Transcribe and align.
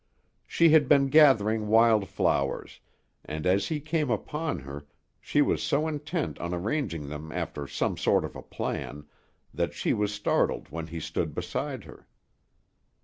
She 0.47 0.69
had 0.69 0.89
been 0.89 1.09
gathering 1.09 1.67
wild 1.67 2.09
flowers, 2.09 2.79
and, 3.23 3.45
as 3.45 3.67
he 3.67 3.79
came 3.79 4.09
upon 4.09 4.57
her, 4.61 4.87
she 5.19 5.43
was 5.43 5.61
so 5.61 5.87
intent 5.87 6.39
on 6.39 6.55
arranging 6.55 7.07
them 7.07 7.31
after 7.31 7.67
some 7.67 7.97
sort 7.97 8.25
of 8.25 8.35
a 8.35 8.41
plan, 8.41 9.05
that 9.53 9.75
she 9.75 9.93
was 9.93 10.11
startled 10.11 10.69
when 10.71 10.87
he 10.87 10.99
stood 10.99 11.35
beside 11.35 11.83
her. 11.83 12.07